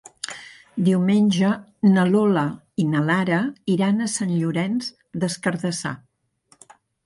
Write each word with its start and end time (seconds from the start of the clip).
Diumenge 0.87 1.51
na 1.97 2.05
Lola 2.15 2.47
i 2.85 2.87
na 2.95 3.03
Lara 3.11 3.43
iran 3.77 4.01
a 4.01 4.11
Sant 4.17 4.35
Llorenç 4.41 4.91
des 5.25 5.41
Cardassar. 5.47 5.97